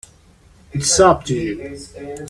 It's 0.73 0.99
up 0.99 1.25
to 1.25 1.35
you. 1.35 2.15